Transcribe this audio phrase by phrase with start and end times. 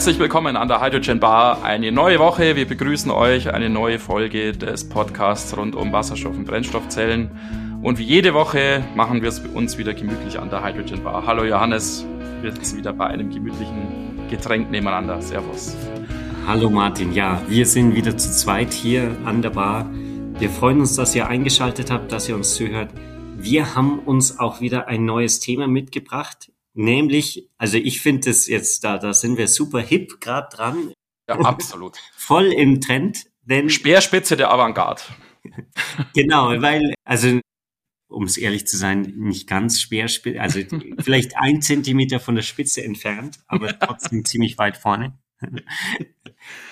[0.00, 1.62] Herzlich willkommen an der Hydrogen Bar.
[1.62, 2.56] Eine neue Woche.
[2.56, 3.52] Wir begrüßen euch.
[3.52, 7.30] Eine neue Folge des Podcasts rund um Wasserstoff- und Brennstoffzellen.
[7.82, 11.26] Und wie jede Woche machen wir es uns wieder gemütlich an der Hydrogen Bar.
[11.26, 12.06] Hallo Johannes.
[12.40, 15.20] Wir sitzen wieder bei einem gemütlichen Getränk nebeneinander.
[15.20, 15.76] Servus.
[16.46, 17.12] Hallo Martin.
[17.12, 19.84] Ja, wir sind wieder zu zweit hier an der Bar.
[20.38, 22.88] Wir freuen uns, dass ihr eingeschaltet habt, dass ihr uns zuhört.
[23.36, 26.50] Wir haben uns auch wieder ein neues Thema mitgebracht.
[26.80, 30.94] Nämlich, also ich finde es jetzt, da, da sind wir super hip gerade dran.
[31.28, 31.98] Ja, absolut.
[32.16, 33.26] Voll im Trend.
[33.42, 35.02] Denn Speerspitze der Avantgarde.
[36.14, 37.38] genau, weil, also
[38.08, 40.60] um es ehrlich zu sein, nicht ganz Speerspitze, also
[41.00, 45.18] vielleicht ein Zentimeter von der Spitze entfernt, aber trotzdem ziemlich weit vorne.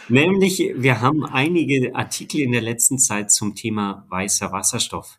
[0.09, 5.19] Nämlich, wir haben einige Artikel in der letzten Zeit zum Thema weißer Wasserstoff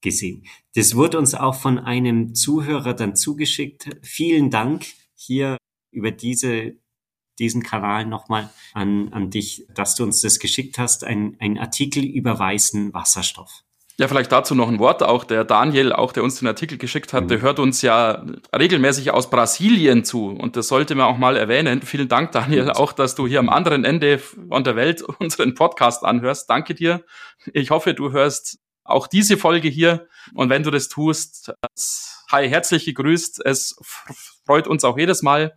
[0.00, 0.44] gesehen.
[0.74, 3.90] Das wurde uns auch von einem Zuhörer dann zugeschickt.
[4.02, 5.56] Vielen Dank hier
[5.90, 6.74] über diese,
[7.38, 12.04] diesen Kanal nochmal an, an dich, dass du uns das geschickt hast, ein, ein Artikel
[12.04, 13.64] über weißen Wasserstoff.
[14.00, 15.02] Ja, vielleicht dazu noch ein Wort.
[15.02, 17.28] Auch der Daniel, auch der uns den Artikel geschickt hat, mhm.
[17.28, 18.24] der hört uns ja
[18.56, 20.28] regelmäßig aus Brasilien zu.
[20.28, 21.82] Und das sollte man auch mal erwähnen.
[21.82, 26.02] Vielen Dank, Daniel, auch, dass du hier am anderen Ende von der Welt unseren Podcast
[26.02, 26.48] anhörst.
[26.48, 27.04] Danke dir.
[27.52, 28.58] Ich hoffe, du hörst
[28.90, 30.08] auch diese Folge hier.
[30.34, 31.52] Und wenn du das tust,
[32.30, 33.44] hi, herzlich gegrüßt.
[33.44, 33.76] Es
[34.44, 35.56] freut uns auch jedes Mal,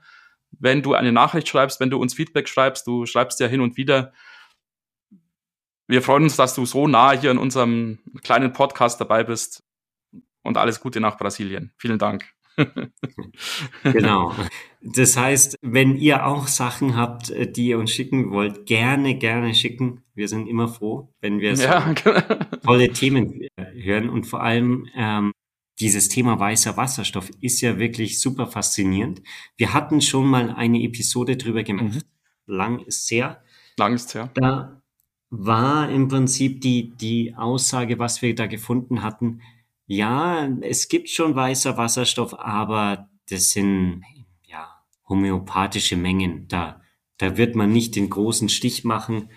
[0.51, 2.87] wenn du eine Nachricht schreibst, wenn du uns Feedback schreibst.
[2.87, 4.13] Du schreibst ja hin und wieder.
[5.87, 9.63] Wir freuen uns, dass du so nah hier in unserem kleinen Podcast dabei bist.
[10.41, 11.73] Und alles Gute nach Brasilien.
[11.77, 12.33] Vielen Dank.
[13.83, 14.33] Genau.
[14.85, 19.55] Das heißt, wenn ihr auch Sachen habt, äh, die ihr uns schicken wollt, gerne, gerne
[19.55, 20.03] schicken.
[20.13, 21.93] Wir sind immer froh, wenn wir so ja.
[22.03, 22.19] Genau.
[22.65, 24.09] tolle Themen hören.
[24.09, 25.31] Und vor allem ähm,
[25.79, 29.21] dieses Thema weißer Wasserstoff ist ja wirklich super faszinierend.
[29.55, 31.95] Wir hatten schon mal eine Episode drüber gemacht.
[31.95, 32.01] Mhm.
[32.45, 33.41] Lang ist her.
[33.77, 34.29] Lang ist her.
[34.33, 34.81] Da
[35.29, 39.41] war im Prinzip die, die Aussage, was wir da gefunden hatten,
[39.85, 44.03] ja, es gibt schon weißer Wasserstoff, aber das sind
[44.45, 46.47] ja homöopathische Mengen.
[46.47, 46.81] Da,
[47.17, 49.29] da wird man nicht den großen Stich machen.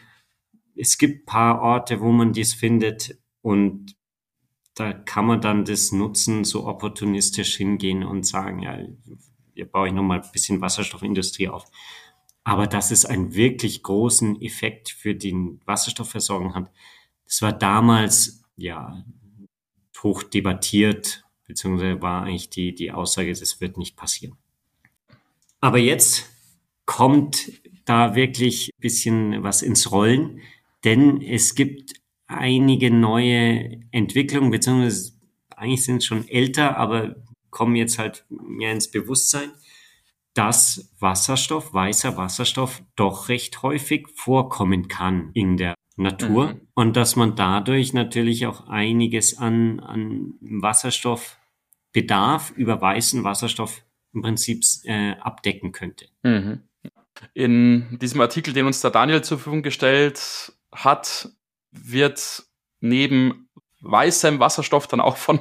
[0.76, 3.96] Es gibt paar Orte, wo man dies findet und
[4.74, 8.78] da kann man dann das nutzen, so opportunistisch hingehen und sagen, ja,
[9.54, 11.64] hier baue ich nochmal ein bisschen Wasserstoffindustrie auf.
[12.44, 15.34] Aber dass es einen wirklich großen Effekt für die
[15.64, 16.70] Wasserstoffversorgung hat,
[17.24, 19.02] das war damals, ja,
[20.02, 24.36] hoch debattiert, beziehungsweise war eigentlich die, die Aussage, das wird nicht passieren.
[25.60, 26.30] Aber jetzt
[26.84, 27.52] kommt
[27.84, 30.40] da wirklich ein bisschen was ins Rollen,
[30.84, 31.94] denn es gibt
[32.26, 35.12] einige neue Entwicklungen, beziehungsweise
[35.50, 37.16] eigentlich sind es schon älter, aber
[37.50, 39.50] kommen jetzt halt mehr ins Bewusstsein,
[40.34, 46.60] dass Wasserstoff, weißer Wasserstoff doch recht häufig vorkommen kann in der Natur mhm.
[46.74, 54.62] und dass man dadurch natürlich auch einiges an, an Wasserstoffbedarf über weißen Wasserstoff im Prinzip
[54.84, 56.06] äh, abdecken könnte.
[56.22, 56.60] Mhm.
[57.32, 61.30] In diesem Artikel, den uns der Daniel zur Verfügung gestellt hat,
[61.70, 62.42] wird
[62.80, 63.48] neben
[63.80, 65.40] weißem Wasserstoff dann auch von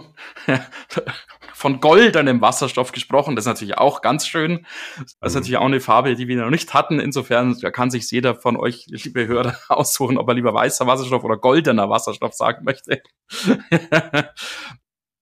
[1.55, 3.35] von goldenem Wasserstoff gesprochen.
[3.35, 4.66] Das ist natürlich auch ganz schön.
[4.97, 5.39] Das ist mhm.
[5.39, 6.99] natürlich auch eine Farbe, die wir noch nicht hatten.
[6.99, 11.38] Insofern kann sich jeder von euch, liebe Hörer, aussuchen, ob er lieber weißer Wasserstoff oder
[11.38, 13.01] goldener Wasserstoff sagen möchte.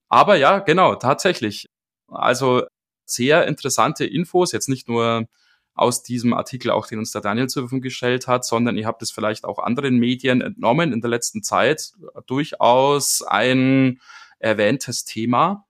[0.10, 1.68] Aber ja, genau, tatsächlich.
[2.08, 2.64] Also
[3.06, 5.28] sehr interessante Infos, jetzt nicht nur
[5.76, 9.04] aus diesem Artikel, auch den uns der Daniel zur Verfügung gestellt hat, sondern ihr habt
[9.04, 11.94] es vielleicht auch anderen Medien entnommen in der letzten Zeit.
[12.26, 14.00] Durchaus ein
[14.40, 15.66] erwähntes Thema.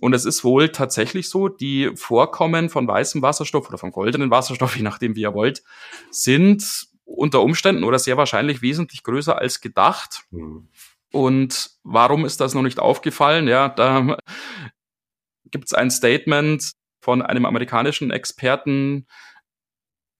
[0.00, 4.76] Und es ist wohl tatsächlich so, die Vorkommen von weißem Wasserstoff oder von goldenen Wasserstoff,
[4.76, 5.62] je nachdem wie ihr wollt,
[6.10, 10.24] sind unter Umständen oder sehr wahrscheinlich wesentlich größer als gedacht.
[10.30, 10.68] Mhm.
[11.12, 13.46] Und warum ist das noch nicht aufgefallen?
[13.46, 14.16] Ja, da
[15.50, 19.06] gibt es ein Statement von einem amerikanischen Experten,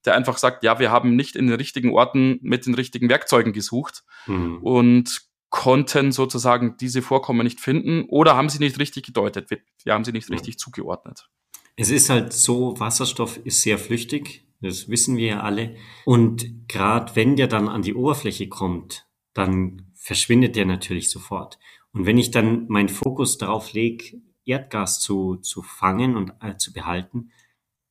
[0.05, 3.53] der einfach sagt, ja, wir haben nicht in den richtigen Orten mit den richtigen Werkzeugen
[3.53, 4.05] gesucht.
[4.27, 4.59] Mhm.
[4.59, 5.23] Und
[5.55, 10.11] konnten sozusagen diese Vorkommen nicht finden oder haben sie nicht richtig gedeutet, wir haben sie
[10.11, 11.31] nicht richtig zugeordnet.
[11.77, 15.77] Es ist halt so, Wasserstoff ist sehr flüchtig, das wissen wir ja alle.
[16.07, 21.61] Und gerade wenn der dann an die Oberfläche kommt, dann verschwindet der natürlich sofort.
[21.93, 26.73] Und wenn ich dann meinen Fokus darauf lege, Erdgas zu, zu fangen und äh, zu
[26.73, 27.31] behalten,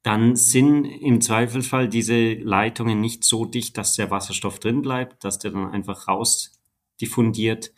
[0.01, 5.39] dann sind im Zweifelsfall diese Leitungen nicht so dicht, dass der Wasserstoff drin bleibt, dass
[5.39, 6.59] der dann einfach raus
[7.01, 7.73] diffundiert,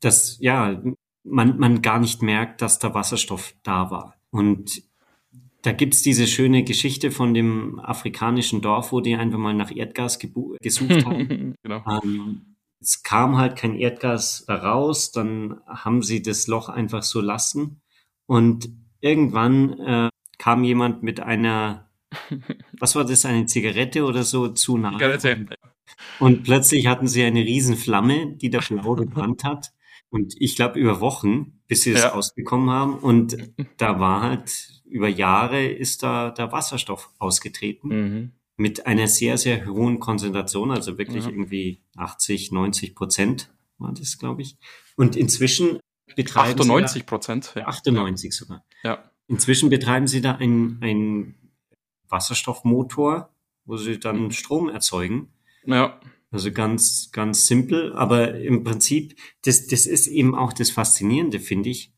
[0.00, 0.82] dass ja
[1.24, 4.16] man, man gar nicht merkt, dass da Wasserstoff da war.
[4.30, 4.82] Und
[5.62, 10.18] Da gibt's diese schöne Geschichte von dem afrikanischen Dorf, wo die einfach mal nach Erdgas
[10.18, 11.54] gesucht haben.
[11.62, 11.82] genau.
[11.88, 17.80] Ähm, es kam halt kein Erdgas raus, dann haben sie das Loch einfach so lassen
[18.26, 18.68] und
[19.00, 21.88] irgendwann äh, kam jemand mit einer,
[22.78, 24.92] was war das, eine Zigarette oder so zu nahe.
[24.98, 25.46] Zigarette.
[26.18, 29.72] Und plötzlich hatten sie eine Riesenflamme, die da blau gebrannt hat.
[30.10, 32.12] Und ich glaube über Wochen, bis sie es ja.
[32.12, 32.98] ausbekommen haben.
[32.98, 33.36] Und
[33.78, 37.88] da war halt über Jahre ist da der Wasserstoff ausgetreten.
[37.88, 38.32] Mhm.
[38.56, 41.30] Mit einer sehr, sehr hohen Konzentration, also wirklich ja.
[41.30, 44.56] irgendwie 80, 90 Prozent war das, glaube ich.
[44.94, 45.80] Und inzwischen
[46.14, 47.52] betreiben 98 Prozent.
[47.56, 47.66] Ja.
[47.66, 48.64] 98 sogar.
[48.84, 49.10] Ja.
[49.26, 51.34] Inzwischen betreiben sie da einen
[52.08, 53.34] Wasserstoffmotor,
[53.64, 55.33] wo sie dann Strom erzeugen.
[55.66, 56.00] Ja.
[56.30, 61.70] Also ganz, ganz simpel, aber im Prinzip, das, das ist eben auch das Faszinierende, finde
[61.70, 61.94] ich,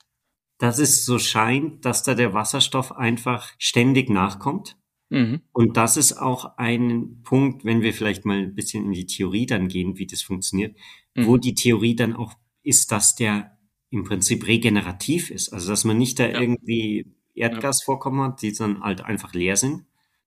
[0.59, 4.77] dass es so scheint, dass da der Wasserstoff einfach ständig nachkommt.
[5.09, 5.41] Mhm.
[5.53, 9.47] Und das ist auch ein Punkt, wenn wir vielleicht mal ein bisschen in die Theorie
[9.47, 10.77] dann gehen, wie das funktioniert,
[11.15, 11.27] mhm.
[11.27, 13.57] wo die Theorie dann auch ist, dass der
[13.91, 15.53] im Prinzip regenerativ ist.
[15.53, 16.41] Also dass man nicht da ja.
[16.41, 19.87] irgendwie Erdgasvorkommen hat, die dann halt einfach leer sind,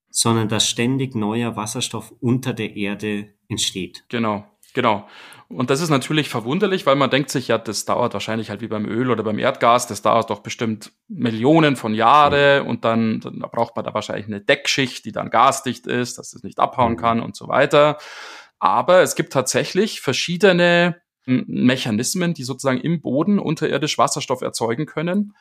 [0.10, 4.06] sondern dass ständig neuer Wasserstoff unter der Erde entsteht.
[4.10, 5.08] Genau, genau.
[5.48, 8.68] Und das ist natürlich verwunderlich, weil man denkt sich, ja, das dauert wahrscheinlich halt wie
[8.68, 12.70] beim Öl oder beim Erdgas, das dauert doch bestimmt Millionen von Jahren mhm.
[12.70, 16.44] und dann, dann braucht man da wahrscheinlich eine Deckschicht, die dann gasdicht ist, dass es
[16.44, 16.98] nicht abhauen mhm.
[16.98, 17.98] kann und so weiter.
[18.60, 25.34] Aber es gibt tatsächlich verschiedene Mechanismen, die sozusagen im Boden unterirdisch Wasserstoff erzeugen können.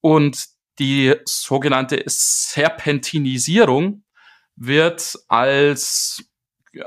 [0.00, 0.46] Und
[0.78, 4.02] die sogenannte Serpentinisierung
[4.56, 6.24] wird als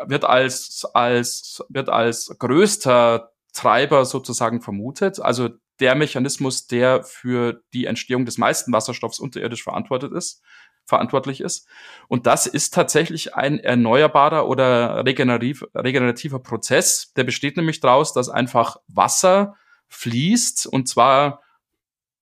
[0.08, 5.20] wird als als wird als größter Treiber sozusagen vermutet.
[5.20, 5.50] Also
[5.80, 10.42] der Mechanismus, der für die Entstehung des meisten Wasserstoffs unterirdisch verantwortet ist,
[10.86, 11.68] verantwortlich ist.
[12.08, 17.14] Und das ist tatsächlich ein erneuerbarer oder regenerativ, regenerativer Prozess.
[17.16, 19.56] Der besteht nämlich daraus, dass einfach Wasser
[19.88, 21.42] fließt und zwar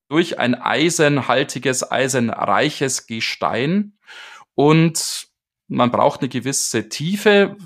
[0.10, 3.98] durch ein eisenhaltiges, eisenreiches Gestein.
[4.56, 5.28] Und
[5.68, 7.58] man braucht eine gewisse Tiefe,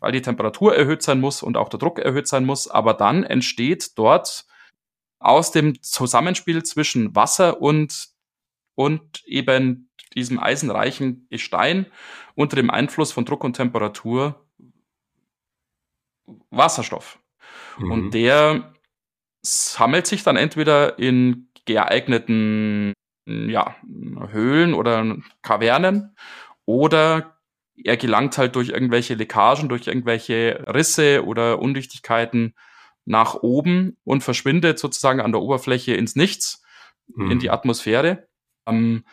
[0.00, 2.68] weil die Temperatur erhöht sein muss und auch der Druck erhöht sein muss.
[2.68, 4.46] Aber dann entsteht dort
[5.18, 8.08] aus dem Zusammenspiel zwischen Wasser und,
[8.74, 11.86] und eben diesem eisenreichen Gestein
[12.34, 14.46] unter dem Einfluss von Druck und Temperatur
[16.50, 17.18] Wasserstoff.
[17.78, 17.90] Mhm.
[17.90, 18.74] Und der
[19.42, 22.92] sammelt sich dann entweder in geeigneten
[23.26, 23.76] ja,
[24.30, 26.14] Höhlen oder Kavernen
[26.66, 27.34] oder
[27.82, 32.54] er gelangt halt durch irgendwelche Leckagen, durch irgendwelche Risse oder Undichtigkeiten
[33.04, 36.62] nach oben und verschwindet sozusagen an der Oberfläche ins Nichts,
[37.08, 37.32] mhm.
[37.32, 38.26] in die Atmosphäre.
[38.66, 39.04] Ähm,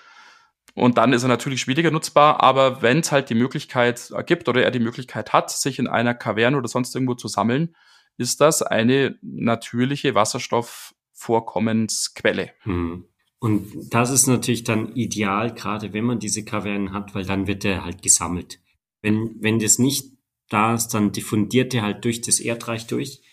[0.73, 4.63] und dann ist er natürlich schwieriger nutzbar, aber wenn es halt die Möglichkeit gibt oder
[4.63, 7.75] er die Möglichkeit hat, sich in einer Kaverne oder sonst irgendwo zu sammeln,
[8.17, 12.51] ist das eine natürliche Wasserstoffvorkommensquelle.
[12.61, 13.10] Hm.
[13.41, 17.65] Und das ist natürlich dann ideal, gerade wenn man diese Kavernen hat, weil dann wird
[17.65, 18.59] er halt gesammelt.
[19.01, 20.11] Wenn, wenn das nicht
[20.47, 23.23] da ist, dann diffundiert er halt durch das Erdreich durch.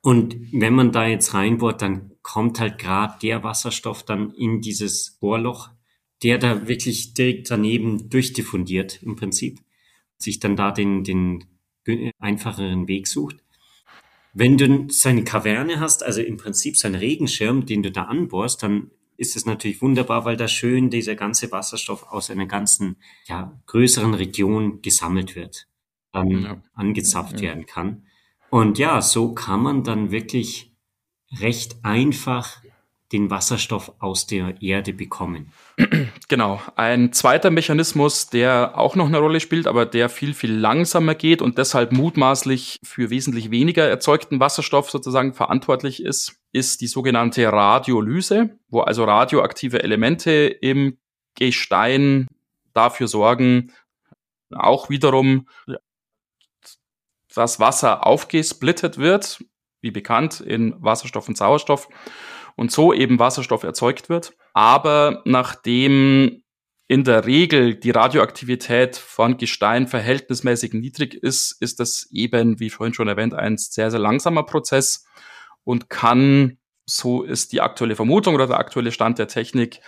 [0.00, 5.18] Und wenn man da jetzt reinbohrt, dann kommt halt gerade der Wasserstoff dann in dieses
[5.18, 5.70] Bohrloch,
[6.22, 9.58] der da wirklich direkt daneben durchdiffundiert im Prinzip,
[10.18, 11.48] sich dann da den, den
[12.20, 13.38] einfacheren Weg sucht.
[14.34, 18.92] Wenn du seine Kaverne hast, also im Prinzip seinen Regenschirm, den du da anbohrst, dann
[19.22, 24.14] ist es natürlich wunderbar, weil da schön dieser ganze Wasserstoff aus einer ganzen, ja, größeren
[24.14, 25.68] Region gesammelt wird,
[26.10, 26.62] dann ja.
[26.74, 27.48] angezapft ja.
[27.48, 28.02] werden kann.
[28.50, 30.74] Und ja, so kann man dann wirklich
[31.40, 32.60] recht einfach
[33.12, 35.52] den Wasserstoff aus der Erde bekommen.
[36.28, 36.62] Genau.
[36.76, 41.42] Ein zweiter Mechanismus, der auch noch eine Rolle spielt, aber der viel, viel langsamer geht
[41.42, 48.58] und deshalb mutmaßlich für wesentlich weniger erzeugten Wasserstoff sozusagen verantwortlich ist, ist die sogenannte Radiolyse,
[48.68, 50.98] wo also radioaktive Elemente im
[51.34, 52.28] Gestein
[52.74, 53.72] dafür sorgen,
[54.50, 55.48] auch wiederum
[57.34, 59.42] das Wasser aufgesplittet wird,
[59.80, 61.88] wie bekannt, in Wasserstoff und Sauerstoff
[62.56, 64.34] und so eben Wasserstoff erzeugt wird.
[64.52, 66.42] Aber nachdem
[66.88, 72.92] in der Regel die Radioaktivität von Gestein verhältnismäßig niedrig ist, ist das eben, wie vorhin
[72.92, 75.06] schon erwähnt, ein sehr, sehr langsamer Prozess
[75.64, 79.80] und kann, so ist die aktuelle Vermutung oder der aktuelle Stand der Technik,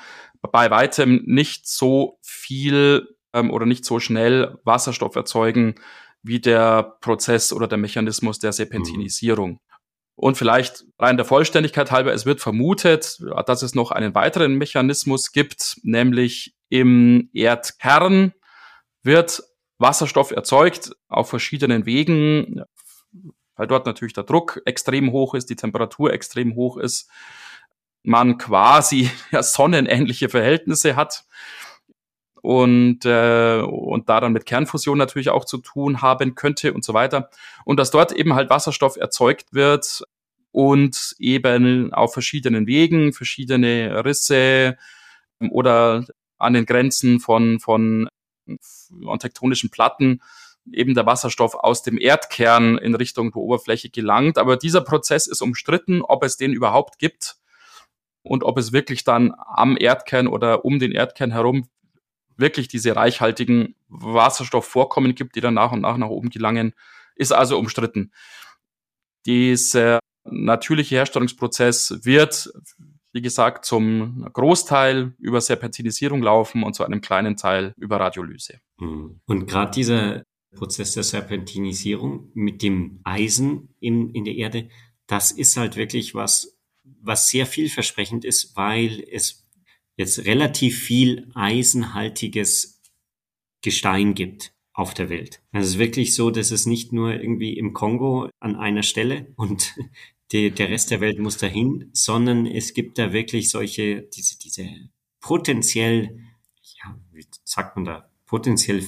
[0.53, 5.75] bei weitem nicht so viel ähm, oder nicht so schnell Wasserstoff erzeugen
[6.23, 9.51] wie der Prozess oder der Mechanismus der Serpentinisierung.
[9.51, 9.59] Mhm.
[10.17, 15.33] Und vielleicht rein der Vollständigkeit halber, es wird vermutet, dass es noch einen weiteren Mechanismus
[15.33, 18.33] gibt, nämlich im Erdkern
[19.03, 19.43] wird
[19.79, 22.63] Wasserstoff erzeugt auf verschiedenen Wegen,
[23.57, 27.11] weil dort natürlich der Druck extrem hoch ist, die Temperatur extrem hoch ist,
[28.03, 31.25] man quasi ja, sonnenähnliche Verhältnisse hat
[32.43, 36.93] und, äh, und da dann mit Kernfusion natürlich auch zu tun haben könnte und so
[36.93, 37.31] weiter.
[37.65, 40.05] Und dass dort eben halt Wasserstoff erzeugt wird
[40.53, 44.77] und eben auf verschiedenen Wegen, verschiedene Risse
[45.51, 46.05] oder
[46.37, 48.09] an den Grenzen von, von,
[49.03, 50.21] von tektonischen Platten
[50.73, 54.39] eben der Wasserstoff aus dem Erdkern in Richtung der Oberfläche gelangt.
[54.39, 57.37] Aber dieser Prozess ist umstritten, ob es den überhaupt gibt
[58.23, 61.69] und ob es wirklich dann am Erdkern oder um den Erdkern herum
[62.37, 66.75] wirklich diese reichhaltigen Wasserstoffvorkommen gibt, die dann nach und nach nach oben gelangen,
[67.15, 68.13] ist also umstritten.
[69.27, 72.53] Dieser natürliche Herstellungsprozess wird,
[73.13, 78.61] wie gesagt, zum Großteil über Serpentinisierung laufen und zu einem kleinen Teil über Radiolyse.
[78.79, 79.21] Mhm.
[79.27, 80.25] Und gerade dieser
[80.55, 84.69] Prozess der Serpentinisierung mit dem Eisen in, in der Erde,
[85.07, 89.47] das ist halt wirklich was, was sehr vielversprechend ist, weil es
[89.97, 92.83] jetzt relativ viel eisenhaltiges
[93.63, 95.41] Gestein gibt auf der Welt.
[95.53, 99.33] Also es ist wirklich so, dass es nicht nur irgendwie im Kongo an einer Stelle
[99.37, 99.75] und
[100.33, 104.69] die, der Rest der Welt muss dahin, sondern es gibt da wirklich solche, diese, diese
[105.21, 106.19] potenziell,
[106.83, 108.85] ja, wie sagt man da, potenziell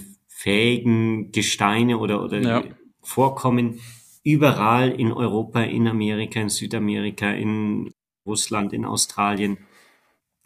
[0.47, 2.65] fähigen Gesteine oder, oder ja.
[3.01, 3.81] Vorkommen
[4.23, 7.91] überall in Europa, in Amerika, in Südamerika, in
[8.25, 9.59] Russland, in Australien.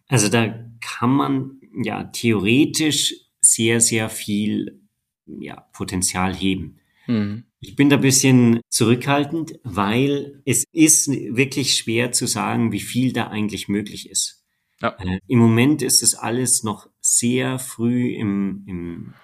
[0.09, 4.81] Also da kann man ja theoretisch sehr, sehr viel
[5.27, 6.81] ja, Potenzial heben.
[7.07, 7.45] Mhm.
[7.61, 13.13] Ich bin da ein bisschen zurückhaltend, weil es ist wirklich schwer zu sagen, wie viel
[13.13, 14.47] da eigentlich möglich ist.
[14.81, 14.97] Ja.
[14.99, 19.15] Äh, Im Moment ist es alles noch sehr früh im, im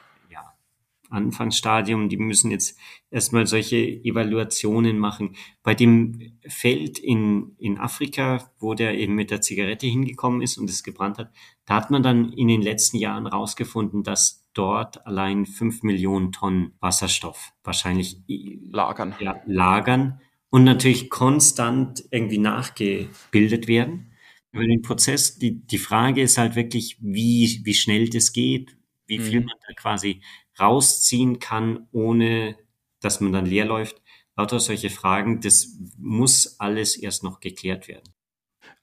[1.17, 2.09] Anfangsstadium.
[2.09, 2.79] Die müssen jetzt
[3.11, 5.35] erstmal solche Evaluationen machen.
[5.63, 10.71] Bei dem Feld in, in Afrika, wo der eben mit der Zigarette hingekommen ist und
[10.71, 11.33] es gebrannt hat,
[11.65, 16.75] da hat man dann in den letzten Jahren rausgefunden, dass dort allein fünf Millionen Tonnen
[16.81, 18.23] Wasserstoff wahrscheinlich
[18.71, 19.15] lagern.
[19.19, 20.21] Ja, lagern
[20.51, 24.13] und natürlich konstant irgendwie nachgebildet werden.
[24.53, 29.19] Über den Prozess, die, die Frage ist halt wirklich, wie, wie schnell das geht, wie
[29.19, 29.47] viel mhm.
[29.47, 30.23] man da quasi
[30.59, 32.57] rausziehen kann, ohne
[33.01, 34.01] dass man dann leer läuft.
[34.37, 38.13] Lauter solche Fragen, das muss alles erst noch geklärt werden.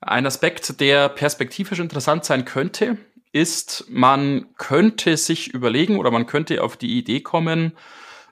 [0.01, 2.97] Ein Aspekt, der perspektivisch interessant sein könnte,
[3.31, 7.73] ist, man könnte sich überlegen oder man könnte auf die Idee kommen,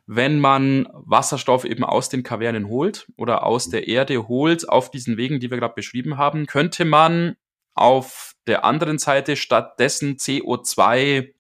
[0.06, 5.18] wenn man Wasserstoff eben aus den Kavernen holt oder aus der Erde holt, auf diesen
[5.18, 7.36] Wegen, die wir gerade beschrieben haben, könnte man
[7.74, 11.34] auf der anderen Seite stattdessen CO2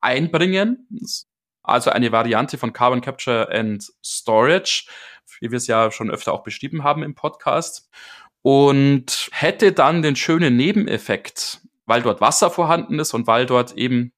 [0.00, 0.88] einbringen.
[1.62, 4.86] Also eine Variante von Carbon Capture and Storage,
[5.40, 7.88] wie wir es ja schon öfter auch beschrieben haben im Podcast.
[8.42, 14.12] Und hätte dann den schönen Nebeneffekt, weil dort Wasser vorhanden ist und weil dort eben,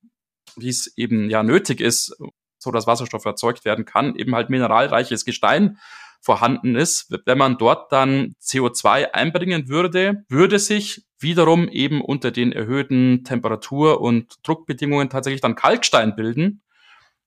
[0.56, 2.16] wie es eben ja nötig ist,
[2.58, 5.78] so dass Wasserstoff erzeugt werden kann, eben halt mineralreiches Gestein
[6.24, 7.14] vorhanden ist.
[7.26, 14.00] Wenn man dort dann CO2 einbringen würde, würde sich wiederum eben unter den erhöhten Temperatur-
[14.00, 16.62] und Druckbedingungen tatsächlich dann Kalkstein bilden.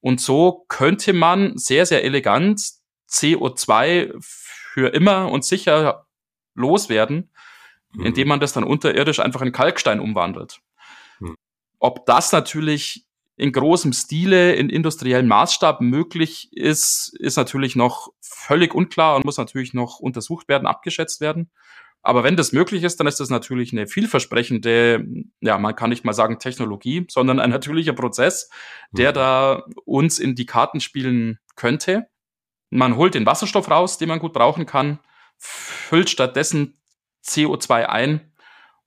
[0.07, 2.61] Und so könnte man sehr, sehr elegant
[3.09, 6.07] CO2 für immer und sicher
[6.55, 7.29] loswerden
[7.93, 8.05] mhm.
[8.05, 10.61] indem man das dann unterirdisch einfach in Kalkstein umwandelt.
[11.19, 11.35] Mhm.
[11.79, 18.73] Ob das natürlich in großem Stile, in industriellem Maßstab möglich ist, ist natürlich noch völlig
[18.73, 21.51] unklar und muss natürlich noch untersucht werden, abgeschätzt werden.
[22.01, 25.05] Aber wenn das möglich ist, dann ist das natürlich eine vielversprechende,
[25.41, 28.49] ja, man kann nicht mal sagen Technologie, sondern ein natürlicher Prozess,
[28.91, 29.15] der mhm.
[29.15, 32.07] da uns in die Karten spielen könnte.
[32.69, 34.99] Man holt den Wasserstoff raus, den man gut brauchen kann,
[35.37, 36.77] füllt stattdessen
[37.25, 38.31] CO2 ein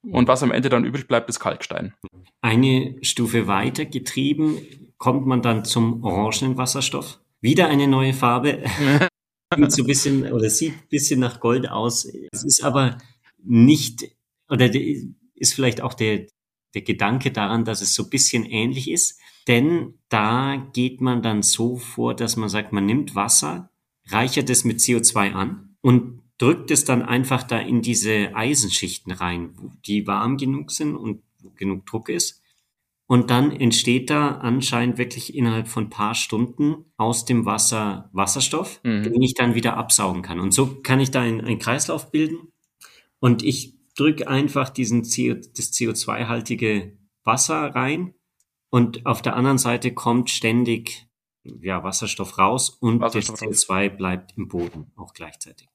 [0.02, 1.94] und was am Ende dann übrig bleibt, ist Kalkstein.
[2.40, 4.58] Eine Stufe weiter getrieben
[4.98, 7.18] kommt man dann zum orangenen Wasserstoff.
[7.40, 8.62] Wieder eine neue Farbe.
[9.56, 12.06] sieht so ein bisschen oder sieht ein bisschen nach Gold aus.
[12.30, 12.98] Es ist aber
[13.42, 14.08] nicht
[14.48, 14.70] oder
[15.34, 16.26] ist vielleicht auch der,
[16.74, 19.18] der Gedanke daran, dass es so ein bisschen ähnlich ist.
[19.48, 23.70] Denn da geht man dann so vor, dass man sagt, man nimmt Wasser,
[24.06, 29.78] reichert es mit CO2 an und drückt es dann einfach da in diese Eisenschichten rein,
[29.86, 31.22] die warm genug sind und
[31.56, 32.39] genug Druck ist.
[33.10, 39.02] Und dann entsteht da anscheinend wirklich innerhalb von paar Stunden aus dem Wasser Wasserstoff, mhm.
[39.02, 40.38] den ich dann wieder absaugen kann.
[40.38, 42.52] Und so kann ich da einen, Kreislauf bilden.
[43.18, 48.14] Und ich drücke einfach diesen CO, das CO2-haltige Wasser rein
[48.70, 51.08] Und auf der anderen Seite kommt ständig
[51.42, 53.96] ja, Wasserstoff raus und Wasserstoff das CO2 raus.
[53.96, 55.68] bleibt im Boden auch gleichzeitig.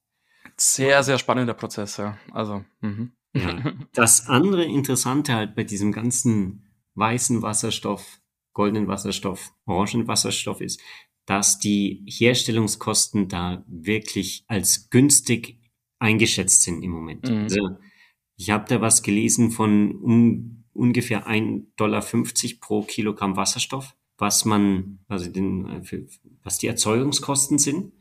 [0.56, 2.18] Sehr, sehr spannender Prozess, ja.
[2.32, 3.12] Also, mhm.
[3.34, 3.74] ja.
[3.94, 6.65] Das andere Interessante halt bei diesem ganzen
[6.96, 8.20] weißen Wasserstoff,
[8.54, 10.82] goldenen Wasserstoff, orangen Wasserstoff ist,
[11.26, 15.60] dass die Herstellungskosten da wirklich als günstig
[16.00, 17.30] eingeschätzt sind im Moment.
[17.30, 17.44] Mhm.
[17.44, 17.70] Also
[18.38, 22.04] ich habe da was gelesen von um, ungefähr 1,50 Dollar
[22.60, 25.84] pro Kilogramm Wasserstoff, was man, also den,
[26.44, 27.94] was die Erzeugungskosten sind.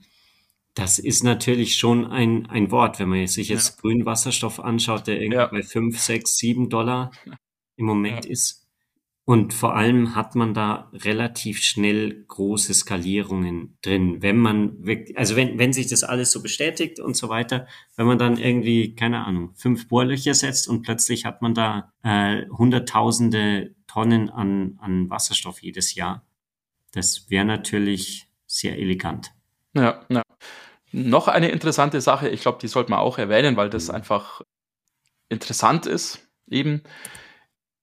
[0.75, 3.81] Das ist natürlich schon ein, ein Wort, wenn man sich jetzt ja.
[3.81, 5.47] grünen Wasserstoff anschaut, der irgendwie ja.
[5.47, 7.13] bei 5, 6, 7 Dollar
[7.77, 8.31] im Moment ja.
[8.31, 8.64] ist.
[9.27, 14.21] Und vor allem hat man da relativ schnell große Skalierungen drin.
[14.21, 17.67] Wenn man wirklich, also wenn, wenn sich das alles so bestätigt und so weiter,
[17.97, 22.47] wenn man dann irgendwie, keine Ahnung, fünf Bohrlöcher setzt und plötzlich hat man da äh,
[22.51, 26.27] hunderttausende Tonnen an, an Wasserstoff jedes Jahr.
[26.93, 29.33] Das wäre natürlich sehr elegant.
[29.73, 30.23] Ja, ja.
[30.93, 34.43] Noch eine interessante Sache, ich glaube, die sollte man auch erwähnen, weil das einfach
[35.29, 36.83] interessant ist, eben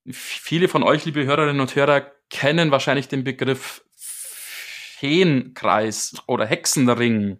[0.10, 7.40] Viele von euch, liebe Hörerinnen und Hörer, kennen wahrscheinlich den Begriff Feenkreis oder Hexenring,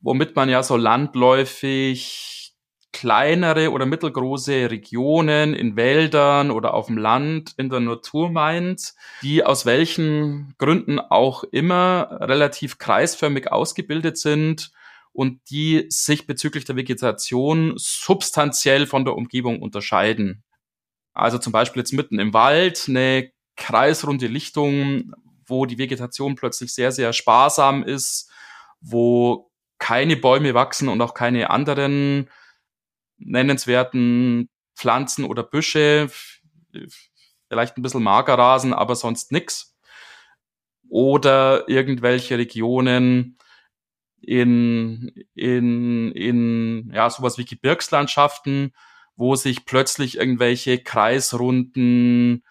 [0.00, 2.54] womit man ja so landläufig
[2.92, 9.44] kleinere oder mittelgroße Regionen in Wäldern oder auf dem Land in der Natur meint, die
[9.44, 14.72] aus welchen Gründen auch immer relativ kreisförmig ausgebildet sind
[15.12, 20.42] und die sich bezüglich der Vegetation substanziell von der Umgebung unterscheiden.
[21.12, 25.12] Also zum Beispiel jetzt mitten im Wald eine kreisrunde Lichtung,
[25.46, 28.30] wo die Vegetation plötzlich sehr, sehr sparsam ist,
[28.80, 32.28] wo keine Bäume wachsen und auch keine anderen
[33.16, 36.08] nennenswerten Pflanzen oder Büsche,
[37.48, 39.76] vielleicht ein bisschen Magerrasen, aber sonst nix.
[40.88, 43.38] Oder irgendwelche Regionen
[44.20, 48.72] in, in, in ja, sowas wie Gebirgslandschaften,
[49.18, 52.44] wo sich plötzlich irgendwelche kreisrunden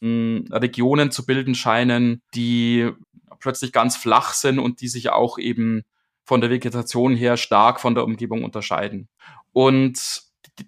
[0.00, 2.90] mh, hm, Regionen zu bilden scheinen, die
[3.38, 5.82] plötzlich ganz flach sind und die sich auch eben
[6.24, 9.08] von der Vegetation her stark von der Umgebung unterscheiden.
[9.52, 10.22] Und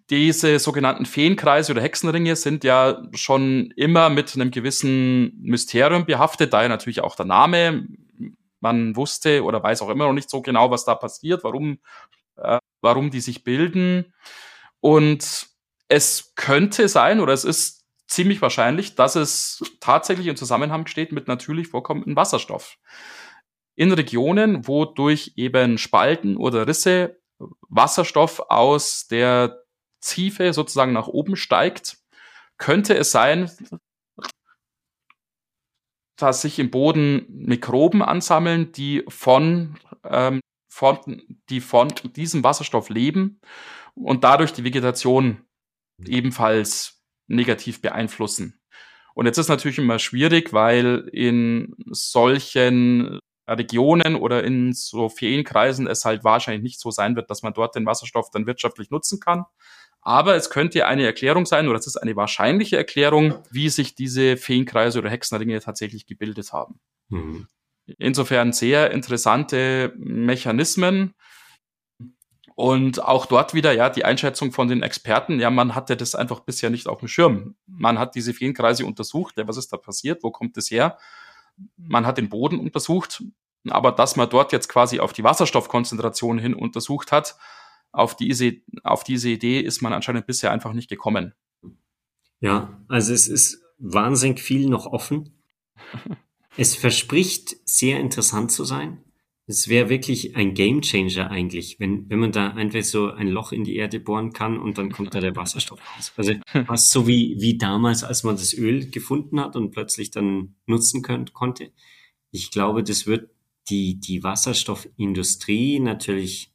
[0.08, 6.68] diese sogenannten Feenkreise oder Hexenringe sind ja schon immer mit einem gewissen Mysterium behaftet, daher
[6.68, 7.86] natürlich auch der Name.
[8.60, 11.78] Man wusste oder weiß auch immer noch nicht so genau, was da passiert, warum,
[12.36, 14.12] äh, warum die sich bilden.
[14.84, 15.48] Und
[15.88, 21.26] es könnte sein, oder es ist ziemlich wahrscheinlich, dass es tatsächlich im Zusammenhang steht mit
[21.26, 22.76] natürlich vorkommendem Wasserstoff.
[23.76, 27.18] In Regionen, wo durch eben Spalten oder Risse
[27.70, 29.64] Wasserstoff aus der
[30.02, 31.96] Tiefe sozusagen nach oben steigt,
[32.58, 33.50] könnte es sein,
[36.16, 43.40] dass sich im Boden Mikroben ansammeln, die von, ähm, von, die von diesem Wasserstoff leben
[43.94, 45.44] und dadurch die Vegetation
[46.06, 48.60] ebenfalls negativ beeinflussen.
[49.14, 56.04] Und jetzt ist natürlich immer schwierig, weil in solchen Regionen oder in so Feenkreisen es
[56.04, 59.44] halt wahrscheinlich nicht so sein wird, dass man dort den Wasserstoff dann wirtschaftlich nutzen kann.
[60.00, 64.36] Aber es könnte eine Erklärung sein, oder es ist eine wahrscheinliche Erklärung, wie sich diese
[64.36, 66.78] Feenkreise oder Hexenringe tatsächlich gebildet haben.
[67.08, 67.48] Mhm.
[67.98, 71.14] Insofern sehr interessante Mechanismen,
[72.54, 76.40] und auch dort wieder, ja, die Einschätzung von den Experten, ja, man hatte das einfach
[76.40, 77.56] bisher nicht auf dem Schirm.
[77.66, 80.98] Man hat diese Feenkreise untersucht, ja, was ist da passiert, wo kommt das her?
[81.76, 83.24] Man hat den Boden untersucht,
[83.68, 87.36] aber dass man dort jetzt quasi auf die Wasserstoffkonzentration hin untersucht hat,
[87.90, 91.34] auf diese, auf diese Idee ist man anscheinend bisher einfach nicht gekommen.
[92.40, 95.42] Ja, also es ist wahnsinnig viel noch offen.
[96.56, 99.03] es verspricht sehr interessant zu sein.
[99.46, 103.64] Es wäre wirklich ein Gamechanger eigentlich, wenn, wenn man da einfach so ein Loch in
[103.64, 106.12] die Erde bohren kann und dann kommt da der Wasserstoff raus.
[106.16, 106.34] Also
[106.66, 111.02] fast so wie, wie damals, als man das Öl gefunden hat und plötzlich dann nutzen
[111.02, 111.72] könnt, konnte.
[112.30, 113.30] Ich glaube, das wird
[113.68, 116.50] die, die Wasserstoffindustrie natürlich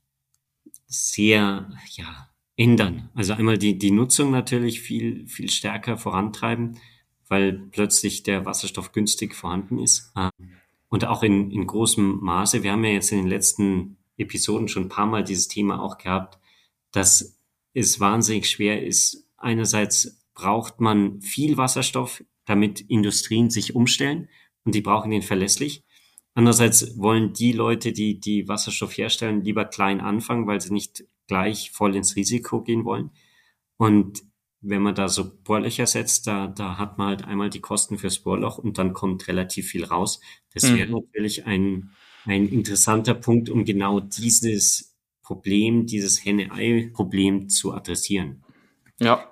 [0.87, 3.09] sehr, ja, ändern.
[3.13, 6.77] Also einmal die, die Nutzung natürlich viel, viel stärker vorantreiben,
[7.29, 10.11] weil plötzlich der Wasserstoff günstig vorhanden ist.
[10.89, 12.63] Und auch in, in großem Maße.
[12.63, 15.97] Wir haben ja jetzt in den letzten Episoden schon ein paar Mal dieses Thema auch
[15.97, 16.39] gehabt,
[16.91, 17.39] dass
[17.73, 19.27] es wahnsinnig schwer ist.
[19.37, 24.27] Einerseits braucht man viel Wasserstoff, damit Industrien sich umstellen
[24.63, 25.83] und die brauchen den verlässlich.
[26.33, 31.71] Andererseits wollen die Leute, die die Wasserstoff herstellen, lieber klein anfangen, weil sie nicht gleich
[31.71, 33.11] voll ins Risiko gehen wollen.
[33.77, 34.23] Und
[34.61, 38.19] wenn man da so Bohrlöcher setzt, da, da hat man halt einmal die Kosten fürs
[38.19, 40.19] Bohrloch und dann kommt relativ viel raus.
[40.53, 40.77] Das mhm.
[40.77, 41.91] wäre natürlich ein,
[42.25, 48.43] ein interessanter Punkt, um genau dieses Problem, dieses Henne-Ei-Problem zu adressieren.
[48.99, 49.31] Ja.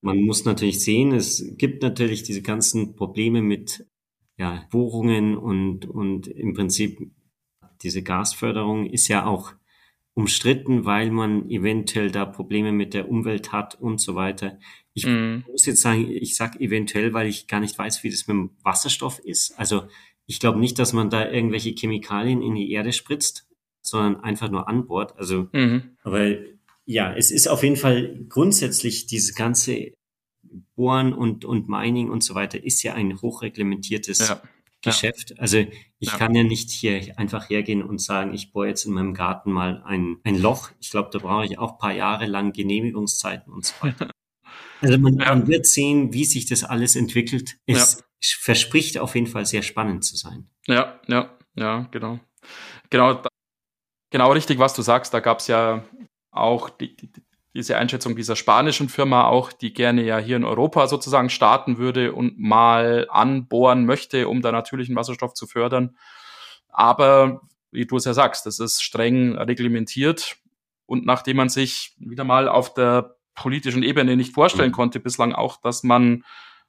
[0.00, 3.86] Man muss natürlich sehen, es gibt natürlich diese ganzen Probleme mit
[4.38, 7.10] ja, Bohrungen und, und im Prinzip
[7.82, 9.52] diese Gasförderung ist ja auch
[10.16, 14.58] umstritten, weil man eventuell da Probleme mit der Umwelt hat und so weiter.
[14.94, 15.44] Ich mm.
[15.46, 18.50] muss jetzt sagen, ich sag eventuell, weil ich gar nicht weiß, wie das mit dem
[18.62, 19.52] Wasserstoff ist.
[19.58, 19.88] Also
[20.24, 23.46] ich glaube nicht, dass man da irgendwelche Chemikalien in die Erde spritzt,
[23.82, 25.18] sondern einfach nur anbohrt.
[25.18, 25.96] Also, mm.
[26.02, 26.36] aber
[26.86, 29.92] ja, es ist auf jeden Fall grundsätzlich diese ganze
[30.76, 34.42] Bohren und, und Mining und so weiter ist ja ein hochreglementiertes ja.
[34.86, 35.30] Geschäft.
[35.30, 35.36] Ja.
[35.38, 35.58] Also
[35.98, 36.16] ich ja.
[36.16, 39.82] kann ja nicht hier einfach hergehen und sagen, ich bohre jetzt in meinem Garten mal
[39.84, 40.70] ein, ein Loch.
[40.80, 44.10] Ich glaube, da brauche ich auch ein paar Jahre lang Genehmigungszeiten und so weiter.
[44.82, 45.34] Also man, ja.
[45.34, 47.56] man, wird sehen, wie sich das alles entwickelt.
[47.64, 50.50] Es verspricht auf jeden Fall sehr spannend zu sein.
[50.66, 52.20] Ja, ja, ja, genau.
[52.90, 53.22] Genau,
[54.10, 55.14] genau richtig, was du sagst.
[55.14, 55.82] Da gab es ja
[56.30, 57.10] auch die, die,
[57.56, 62.12] diese Einschätzung dieser spanischen Firma auch, die gerne ja hier in Europa sozusagen starten würde
[62.12, 65.96] und mal anbohren möchte, um da natürlichen Wasserstoff zu fördern.
[66.68, 67.40] Aber
[67.70, 70.36] wie du es ja sagst, das ist streng reglementiert.
[70.84, 74.74] Und nachdem man sich wieder mal auf der politischen Ebene nicht vorstellen mhm.
[74.74, 76.24] konnte, bislang auch, dass man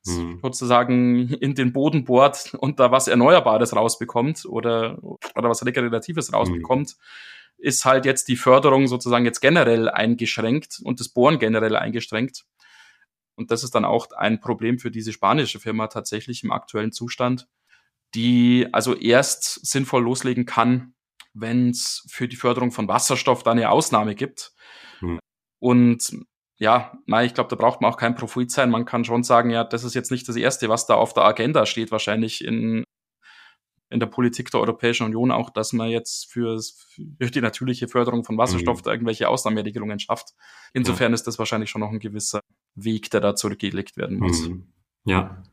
[0.06, 0.40] mhm.
[0.42, 4.98] sozusagen in den Boden bohrt und da was Erneuerbares rausbekommt oder,
[5.36, 11.00] oder was Regeneratives rausbekommt, mhm ist halt jetzt die Förderung sozusagen jetzt generell eingeschränkt und
[11.00, 12.46] das Bohren generell eingeschränkt.
[13.36, 17.48] Und das ist dann auch ein Problem für diese spanische Firma tatsächlich im aktuellen Zustand,
[18.16, 20.94] die also erst sinnvoll loslegen kann,
[21.34, 24.54] wenn es für die Förderung von Wasserstoff da eine Ausnahme gibt.
[25.00, 25.20] Hm.
[25.60, 26.26] Und
[26.60, 28.72] ja, nein, ich glaube, da braucht man auch kein Prophet sein.
[28.72, 31.24] Man kann schon sagen, ja, das ist jetzt nicht das Erste, was da auf der
[31.24, 32.84] Agenda steht, wahrscheinlich in
[33.90, 38.24] in der Politik der Europäischen Union auch, dass man jetzt für, für die natürliche Förderung
[38.24, 38.92] von Wasserstoff mhm.
[38.92, 40.34] irgendwelche Ausnahmeregelungen schafft.
[40.74, 41.16] Insofern ja.
[41.16, 42.42] ist das wahrscheinlich schon noch ein gewisser
[42.76, 44.48] Weg, der da zurückgelegt werden muss.
[44.48, 44.68] Mhm.
[45.06, 45.44] Ja.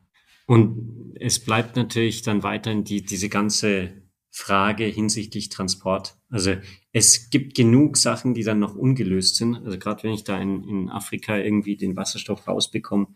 [0.47, 6.17] Und es bleibt natürlich dann weiterhin die, diese ganze Frage hinsichtlich Transport.
[6.29, 6.57] Also
[6.93, 9.55] es gibt genug Sachen, die dann noch ungelöst sind.
[9.65, 13.07] Also gerade wenn ich da in, in Afrika irgendwie den Wasserstoff rausbekomme,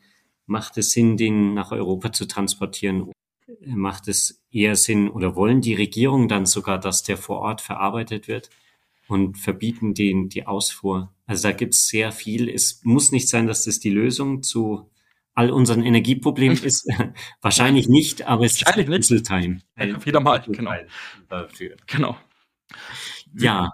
[0.46, 3.10] macht es Sinn, den nach Europa zu transportieren
[3.66, 8.28] macht es eher Sinn oder wollen die Regierungen dann sogar, dass der vor Ort verarbeitet
[8.28, 8.50] wird
[9.06, 11.12] und verbieten den die Ausfuhr?
[11.26, 12.48] Also da gibt es sehr viel.
[12.48, 14.90] Es muss nicht sein, dass das die Lösung zu
[15.34, 16.88] all unseren Energieproblemen ist.
[17.40, 19.60] Wahrscheinlich nicht, aber es Wahrscheinlich ist ein Time.
[19.78, 20.72] Ja, wieder mal, genau.
[21.28, 21.76] Dafür.
[21.86, 22.16] Genau.
[23.34, 23.70] Ja.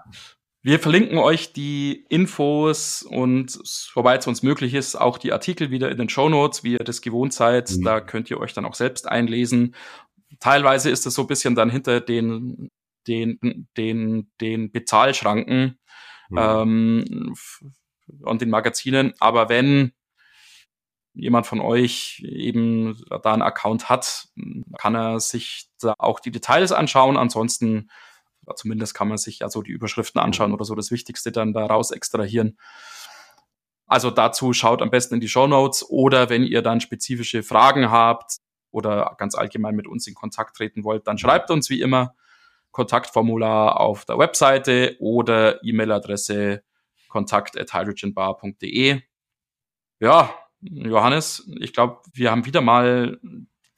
[0.65, 5.91] Wir verlinken euch die Infos und soweit es uns möglich ist, auch die Artikel wieder
[5.91, 7.69] in den Show Notes, wie ihr das gewohnt seid.
[7.69, 7.83] Mhm.
[7.83, 9.75] Da könnt ihr euch dann auch selbst einlesen.
[10.39, 12.71] Teilweise ist es so ein bisschen dann hinter den,
[13.05, 15.77] den, den, den Bezahlschranken
[16.29, 16.37] mhm.
[16.39, 17.35] ähm,
[18.23, 19.13] und den Magazinen.
[19.19, 19.91] Aber wenn
[21.13, 24.29] jemand von euch eben da einen Account hat,
[24.79, 27.17] kann er sich da auch die Details anschauen.
[27.17, 27.87] Ansonsten
[28.55, 31.91] zumindest kann man sich ja so die Überschriften anschauen oder so das Wichtigste dann daraus
[31.91, 32.57] extrahieren.
[33.87, 37.89] Also dazu schaut am besten in die Show Notes oder wenn ihr dann spezifische Fragen
[37.91, 38.37] habt
[38.71, 42.15] oder ganz allgemein mit uns in Kontakt treten wollt, dann schreibt uns wie immer
[42.71, 46.63] Kontaktformular auf der Webseite oder E-Mail-Adresse
[47.07, 49.01] kontakt@hydrogenbar.de.
[49.99, 53.19] Ja, Johannes, ich glaube, wir haben wieder mal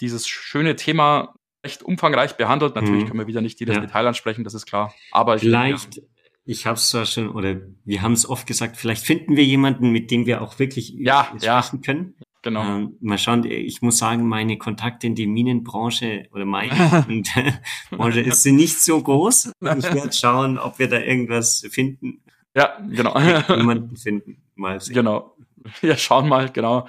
[0.02, 2.76] dieses schöne Thema recht umfangreich behandelt.
[2.76, 3.08] Natürlich mhm.
[3.08, 3.82] können wir wieder nicht jedes ja.
[3.82, 4.94] Detail ansprechen, das ist klar.
[5.12, 6.02] Aber vielleicht,
[6.46, 9.92] ich habe es zwar schon, oder wir haben es oft gesagt, vielleicht finden wir jemanden,
[9.92, 11.82] mit dem wir auch wirklich ja, sprechen ja.
[11.84, 12.16] können.
[12.44, 12.64] Genau.
[12.64, 16.72] Ähm, mal schauen, ich muss sagen, meine Kontakte in die Minenbranche oder meine
[17.92, 19.48] Branche ist sie nicht so groß.
[19.48, 19.62] Ich
[19.94, 22.22] werde schauen, ob wir da irgendwas finden.
[22.56, 23.20] Ja, genau.
[23.20, 24.44] Jemanden finden.
[24.56, 24.96] Mal sehen.
[24.96, 25.36] Genau.
[25.82, 26.88] Wir schauen mal, genau.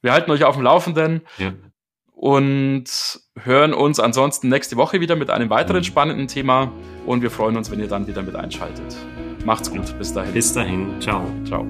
[0.00, 1.20] Wir halten euch auf dem Laufenden.
[1.36, 1.52] Ja
[2.22, 2.84] und
[3.42, 5.84] hören uns ansonsten nächste Woche wieder mit einem weiteren mhm.
[5.84, 6.70] spannenden Thema
[7.04, 8.96] und wir freuen uns, wenn ihr dann wieder mit einschaltet.
[9.44, 10.32] Macht's gut, bis dahin.
[10.32, 11.26] Bis dahin, ciao.
[11.44, 11.66] Ciao.